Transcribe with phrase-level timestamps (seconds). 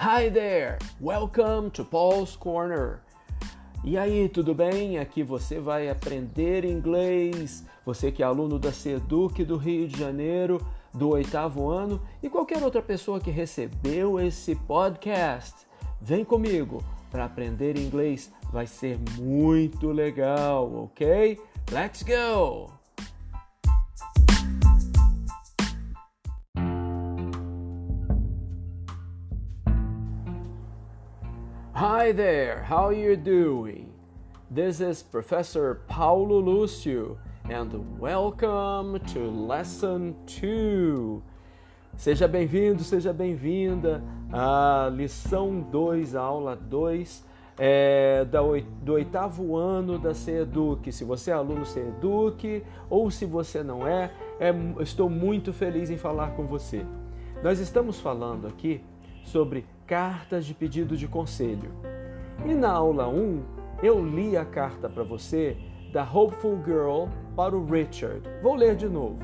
[0.00, 0.78] Hi there!
[1.00, 3.00] Welcome to Paul's Corner.
[3.82, 4.96] E aí, tudo bem?
[4.96, 7.66] Aqui você vai aprender inglês.
[7.84, 10.64] Você que é aluno da Seduc do Rio de Janeiro,
[10.94, 15.66] do oitavo ano, e qualquer outra pessoa que recebeu esse podcast,
[16.00, 16.80] vem comigo
[17.10, 18.32] para aprender inglês.
[18.52, 21.40] Vai ser muito legal, ok?
[21.72, 22.77] Let's go!
[31.78, 33.92] Hi there, how you doing?
[34.50, 37.16] This is Professor Paulo Lúcio
[37.48, 41.22] and welcome to lesson 2.
[41.96, 47.24] Seja bem-vindo, seja bem-vinda à lição 2, aula 2
[47.56, 48.26] é,
[48.82, 50.90] do oitavo ano da CEDUC.
[50.90, 55.96] Se você é aluno CEDUC ou se você não é, é, estou muito feliz em
[55.96, 56.84] falar com você.
[57.40, 58.82] Nós estamos falando aqui
[59.24, 61.70] sobre cartas de pedido de conselho.
[62.46, 63.42] E na aula 1,
[63.82, 65.56] eu li a carta para você
[65.92, 68.22] da Hopeful Girl para o Richard.
[68.42, 69.18] Vou ler de novo.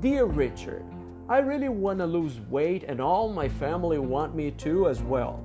[0.00, 0.84] Dear Richard,
[1.28, 5.40] I really want to lose weight and all my family want me to as well.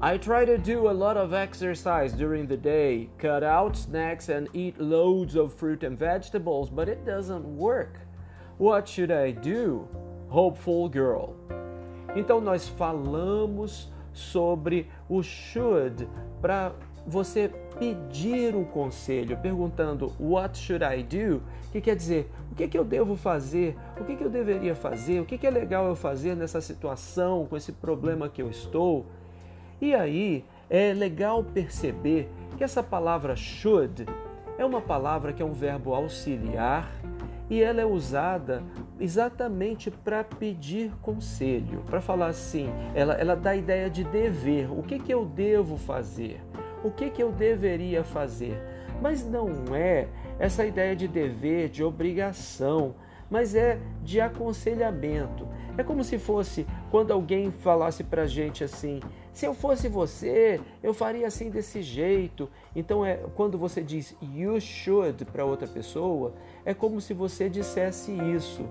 [0.00, 4.48] I try to do a lot of exercise during the day, cut out snacks and
[4.52, 7.98] eat loads of fruit and vegetables, but it doesn't work.
[8.58, 9.88] What should I do?
[10.28, 11.34] Hopeful Girl.
[12.14, 16.08] Então nós falamos sobre o should
[16.40, 16.72] para
[17.06, 21.42] você pedir um conselho, perguntando what should I do?
[21.72, 23.76] Que quer dizer, o que, que eu devo fazer?
[24.00, 25.20] O que, que eu deveria fazer?
[25.20, 29.06] O que, que é legal eu fazer nessa situação, com esse problema que eu estou?
[29.80, 34.06] E aí é legal perceber que essa palavra should
[34.56, 36.90] é uma palavra que é um verbo auxiliar
[37.50, 38.62] e ela é usada
[38.98, 44.82] exatamente para pedir conselho, para falar assim, ela, ela dá a ideia de dever, o
[44.82, 46.40] que, que eu devo fazer,
[46.82, 48.60] o que, que eu deveria fazer,
[49.00, 52.94] mas não é essa ideia de dever, de obrigação,
[53.30, 55.48] mas é de aconselhamento.
[55.76, 59.00] É como se fosse quando alguém falasse para a gente assim:
[59.32, 62.48] se eu fosse você, eu faria assim desse jeito.
[62.74, 66.32] Então é quando você diz you should para outra pessoa,
[66.64, 68.64] é como se você dissesse isso.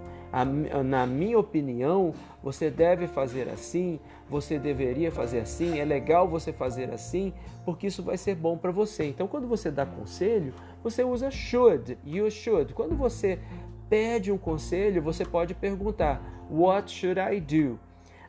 [0.86, 6.90] Na minha opinião, você deve fazer assim, você deveria fazer assim, é legal você fazer
[6.92, 7.32] assim,
[7.64, 9.06] porque isso vai ser bom para você.
[9.06, 12.74] Então, quando você dá conselho, você usa should, you should.
[12.74, 13.38] Quando você
[13.88, 17.80] pede um conselho, você pode perguntar: What should I do?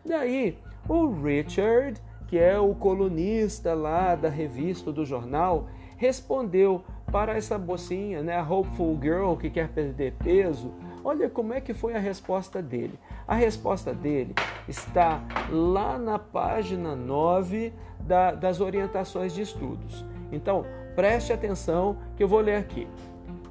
[0.04, 0.58] Daí,
[0.88, 2.00] o Richard
[2.34, 6.82] que é o colunista lá da revista do jornal, respondeu
[7.12, 10.72] para essa mocinha, né, a Hopeful Girl que quer perder peso.
[11.04, 12.98] Olha como é que foi a resposta dele.
[13.28, 14.34] A resposta dele
[14.66, 20.04] está lá na página 9 da, das orientações de estudos.
[20.32, 22.88] Então, preste atenção que eu vou ler aqui.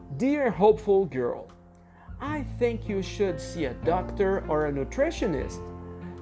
[0.09, 1.43] Dear Hopeful Girl,
[2.25, 5.59] I think you should see a doctor or a nutritionist.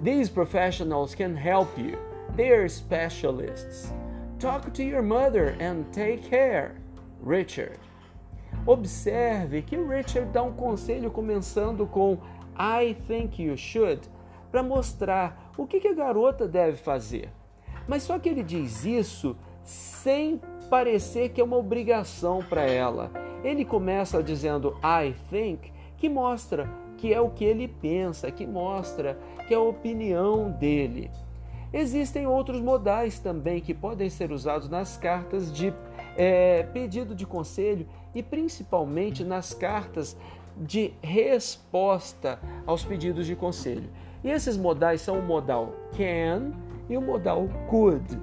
[0.02, 1.96] These professionals can help you.
[2.36, 3.94] They're specialists.
[4.40, 6.74] Talk to your mother and take care.
[7.22, 7.78] Richard.
[8.66, 12.18] Observe que Richard dá um conselho começando com
[12.58, 14.02] I think you should
[14.52, 17.30] para mostrar o que a garota deve fazer.
[17.88, 23.12] Mas só que ele diz isso sem parecer que é uma obrigação para ela.
[23.44, 26.68] Ele começa dizendo I think, que mostra
[26.98, 31.12] que é o que ele pensa, que mostra que é a opinião dele.
[31.72, 35.72] Existem outros modais também que podem ser usados nas cartas de
[36.18, 37.86] é, pedido de conselho
[38.16, 40.18] e principalmente nas cartas
[40.58, 43.88] de resposta aos pedidos de conselho.
[44.24, 46.52] E esses modais são o modal can
[46.90, 48.20] e o modal could.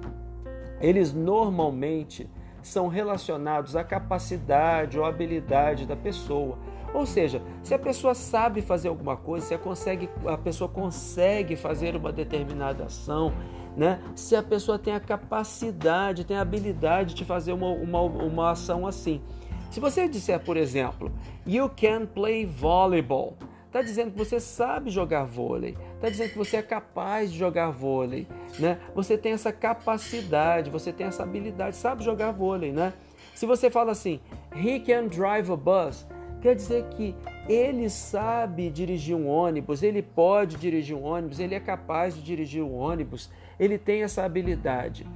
[0.80, 2.28] Eles normalmente
[2.60, 6.58] são relacionados à capacidade ou habilidade da pessoa.
[6.94, 11.56] Ou seja, se a pessoa sabe fazer alguma coisa, se a, consegue, a pessoa consegue
[11.56, 13.32] fazer uma determinada ação,
[13.76, 14.00] né?
[14.16, 18.86] se a pessoa tem a capacidade, tem a habilidade de fazer uma, uma, uma ação
[18.86, 19.20] assim.
[19.70, 21.12] Se você disser, por exemplo,
[21.46, 23.36] you can play volleyball,
[23.66, 27.70] está dizendo que você sabe jogar vôlei, está dizendo que você é capaz de jogar
[27.70, 28.26] vôlei,
[28.58, 28.78] né?
[28.94, 32.94] Você tem essa capacidade, você tem essa habilidade, sabe jogar vôlei, né?
[33.34, 34.20] Se você fala assim,
[34.56, 36.06] he can drive a bus,
[36.40, 37.16] Quer dizer que
[37.48, 42.62] ele sabe dirigir um ônibus, ele pode dirigir um ônibus, ele é capaz de dirigir
[42.62, 45.06] um ônibus, ele tem essa habilidade.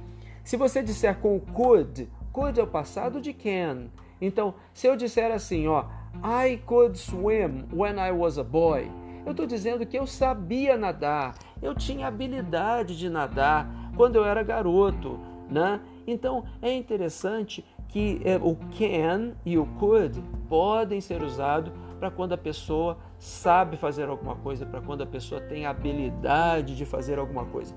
[0.43, 3.87] Se você disser com could, could é o passado de can.
[4.19, 5.85] Então, se eu disser assim, ó,
[6.23, 8.91] I could swim when I was a boy,
[9.25, 14.43] eu estou dizendo que eu sabia nadar, eu tinha habilidade de nadar quando eu era
[14.43, 15.17] garoto,
[15.49, 15.79] né?
[16.05, 17.63] Então é interessante
[17.93, 20.19] que é, o can e o could
[20.49, 25.39] podem ser usados para quando a pessoa sabe fazer alguma coisa, para quando a pessoa
[25.39, 27.75] tem habilidade de fazer alguma coisa.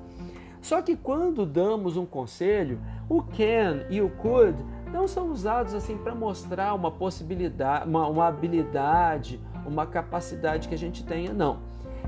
[0.62, 2.80] Só que quando damos um conselho,
[3.10, 4.56] o can e o could
[4.90, 10.78] não são usados assim para mostrar uma possibilidade, uma, uma habilidade, uma capacidade que a
[10.78, 11.58] gente tenha, não.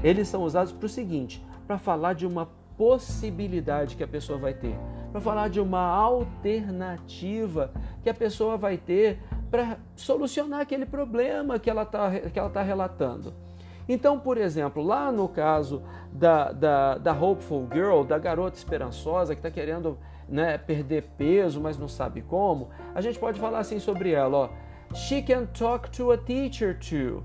[0.03, 4.55] Eles são usados para o seguinte: para falar de uma possibilidade que a pessoa vai
[4.55, 4.79] ter,
[5.11, 7.71] para falar de uma alternativa
[8.03, 9.21] que a pessoa vai ter
[9.51, 12.11] para solucionar aquele problema que ela está
[12.53, 13.33] tá relatando.
[13.89, 15.83] Então, por exemplo, lá no caso
[16.13, 21.79] da, da, da Hopeful Girl, da garota esperançosa que está querendo né, perder peso, mas
[21.79, 24.51] não sabe como, a gente pode falar assim sobre ela, ó.
[24.95, 27.23] She can talk to a teacher too.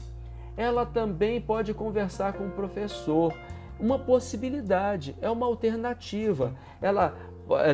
[0.55, 3.33] Ela também pode conversar com o professor.
[3.79, 6.53] Uma possibilidade, é uma alternativa.
[6.81, 7.13] Ela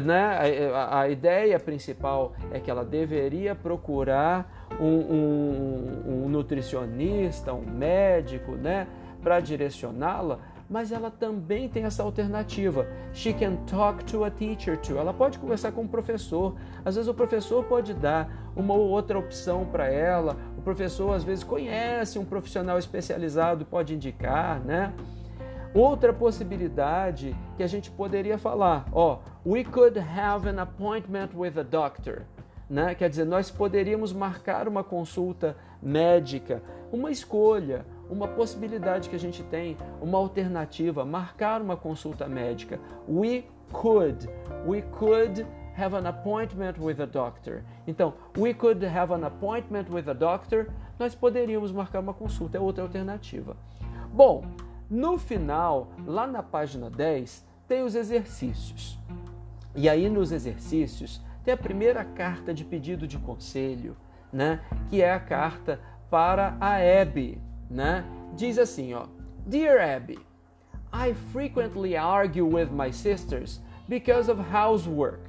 [0.03, 7.65] né, a, a, ideia principal é que ela deveria procurar um, um, um nutricionista, um
[7.65, 8.87] médico, né,
[9.21, 12.87] para direcioná-la, mas ela também tem essa alternativa.
[13.11, 14.97] She can talk to a teacher too.
[14.97, 16.55] Ela pode conversar com o professor.
[16.85, 20.37] Às vezes o professor pode dar uma ou outra opção para ela.
[20.57, 24.93] O professor às vezes conhece um profissional especializado, pode indicar, né?
[25.73, 31.63] Outra possibilidade que a gente poderia falar, ó, we could have an appointment with a
[31.63, 32.23] doctor.
[32.67, 32.95] Né?
[32.95, 36.61] Quer dizer, nós poderíamos marcar uma consulta médica,
[36.91, 42.79] uma escolha, uma possibilidade que a gente tem, uma alternativa, marcar uma consulta médica.
[43.07, 44.27] We could,
[44.65, 45.45] we could
[45.77, 47.63] have an appointment with a doctor.
[47.87, 50.67] Então, we could have an appointment with a doctor.
[50.97, 53.55] Nós poderíamos marcar uma consulta, é outra alternativa.
[54.11, 54.43] Bom,
[54.89, 58.97] no final, lá na página 10, tem os exercícios.
[59.75, 63.95] E aí nos exercícios tem a primeira carta de pedido de conselho,
[64.33, 64.61] né?
[64.89, 67.39] Que é a carta para a Abby,
[67.69, 68.03] né?
[68.35, 69.05] Diz assim, ó:
[69.45, 70.19] Dear Abby,
[70.91, 75.21] I frequently argue with my sisters because of housework.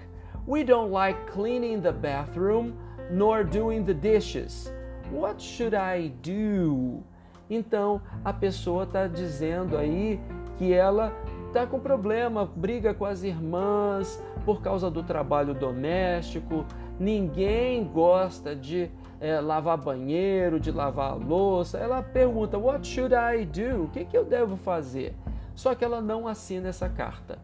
[0.47, 2.73] We don't like cleaning the bathroom
[3.11, 4.73] nor doing the dishes.
[5.11, 7.05] What should I do?
[7.51, 10.21] Então a pessoa está dizendo aí
[10.57, 11.13] que ela
[11.49, 16.65] está com problema, briga com as irmãs por causa do trabalho doméstico,
[16.99, 18.89] ninguém gosta de
[19.21, 21.77] é, lavar banheiro, de lavar louça.
[21.77, 23.85] Ela pergunta: What should I do?
[23.85, 25.15] O que, que eu devo fazer?
[25.55, 27.39] Só que ela não assina essa carta.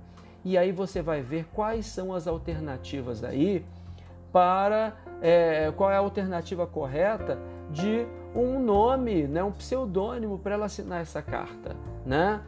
[0.45, 3.65] E aí você vai ver quais são as alternativas aí
[4.33, 7.39] para é, qual é a alternativa correta
[7.71, 11.75] de um nome, né, um pseudônimo para ela assinar essa carta,
[12.05, 12.41] né?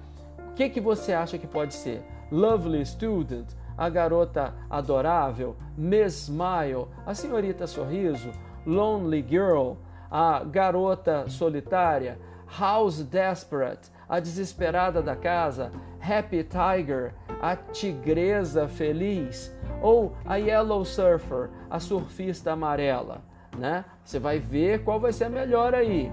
[0.50, 2.02] O que, que você acha que pode ser?
[2.30, 8.30] Lovely Student, a garota adorável, Miss Smile, a senhorita sorriso,
[8.66, 9.74] Lonely Girl,
[10.10, 12.18] a garota solitária,
[12.58, 15.70] House Desperate, a desesperada da casa,
[16.00, 23.27] Happy Tiger, a tigresa feliz, ou a Yellow Surfer, a surfista amarela
[23.58, 23.84] né?
[24.04, 26.10] Você vai ver qual vai ser a melhor aí.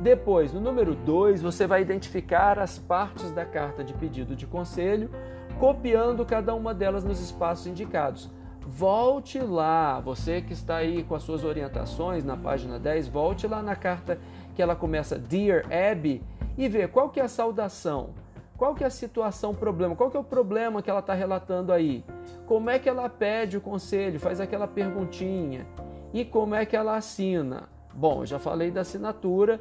[0.00, 5.10] Depois, no número 2, você vai identificar as partes da carta de pedido de conselho,
[5.58, 8.30] copiando cada uma delas nos espaços indicados.
[8.60, 13.62] Volte lá, você que está aí com as suas orientações na página 10, volte lá
[13.62, 14.18] na carta
[14.54, 16.22] que ela começa Dear Abby
[16.56, 18.10] e vê qual que é a saudação,
[18.56, 21.72] qual que é a situação, problema, qual que é o problema que ela está relatando
[21.72, 22.04] aí,
[22.46, 25.66] como é que ela pede o conselho, faz aquela perguntinha.
[26.12, 27.68] E como é que ela assina?
[27.94, 29.60] Bom, já falei da assinatura,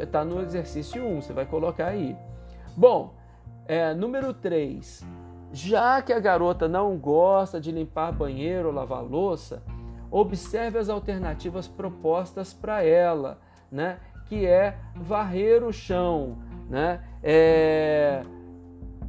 [0.00, 2.16] está no exercício 1, você vai colocar aí.
[2.76, 3.14] Bom,
[3.66, 5.06] é, número 3.
[5.52, 9.62] Já que a garota não gosta de limpar banheiro ou lavar louça,
[10.10, 13.38] observe as alternativas propostas para ela,
[13.70, 13.98] né?
[14.26, 16.36] que é varrer o chão.
[16.68, 17.00] Né?
[17.22, 18.22] É,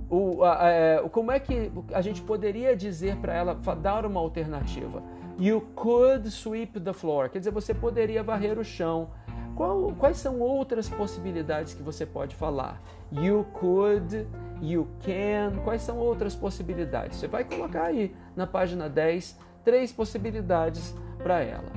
[0.10, 5.02] o, a, é, como é que a gente poderia dizer para ela, dar uma alternativa?
[5.40, 7.30] You could sweep the floor.
[7.30, 9.12] Quer dizer, você poderia varrer o chão.
[9.56, 12.82] Qual, quais são outras possibilidades que você pode falar?
[13.12, 14.28] You could,
[14.62, 15.62] you can.
[15.64, 17.18] Quais são outras possibilidades?
[17.18, 21.70] Você vai colocar aí na página 10 três possibilidades para ela.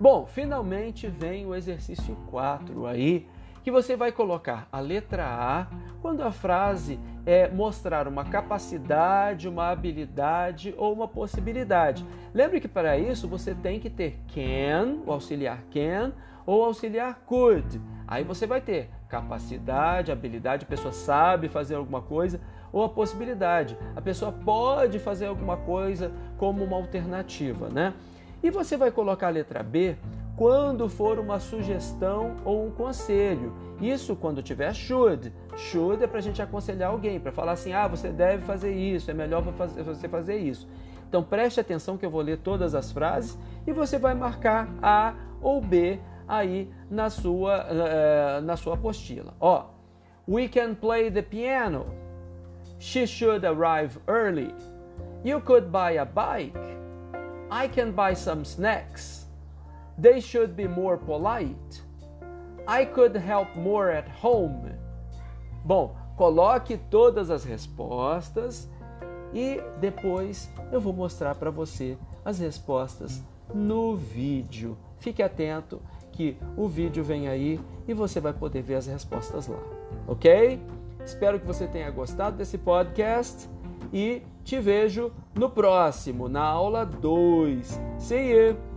[0.00, 3.28] Bom, finalmente vem o exercício 4 aí,
[3.66, 5.66] que você vai colocar a letra A
[6.00, 12.06] quando a frase é, mostrar uma capacidade, uma habilidade ou uma possibilidade.
[12.32, 16.12] Lembre que para isso você tem que ter can, o auxiliar can,
[16.46, 17.80] ou auxiliar could.
[18.06, 22.40] Aí você vai ter capacidade, habilidade, a pessoa sabe fazer alguma coisa,
[22.72, 23.76] ou a possibilidade.
[23.96, 27.94] A pessoa pode fazer alguma coisa como uma alternativa, né?
[28.44, 29.96] E você vai colocar a letra B
[30.36, 33.54] quando for uma sugestão ou um conselho.
[33.80, 35.32] Isso quando tiver should.
[35.56, 39.10] Should é para a gente aconselhar alguém, para falar assim: ah, você deve fazer isso,
[39.10, 40.68] é melhor você fazer isso.
[41.08, 45.14] Então preste atenção que eu vou ler todas as frases e você vai marcar A
[45.40, 49.32] ou B aí na sua, uh, na sua apostila.
[49.40, 49.66] Ó,
[50.28, 51.86] we can play the piano.
[52.78, 54.52] She should arrive early.
[55.24, 56.58] You could buy a bike.
[57.50, 59.25] I can buy some snacks.
[60.00, 61.82] They should be more polite.
[62.68, 64.72] I could help more at home.
[65.64, 68.68] Bom, coloque todas as respostas
[69.32, 73.22] e depois eu vou mostrar para você as respostas
[73.54, 74.76] no vídeo.
[74.98, 75.80] Fique atento
[76.12, 79.60] que o vídeo vem aí e você vai poder ver as respostas lá,
[80.08, 80.60] ok?
[81.04, 83.48] Espero que você tenha gostado desse podcast
[83.92, 87.80] e te vejo no próximo, na aula 2.
[87.98, 88.75] See you!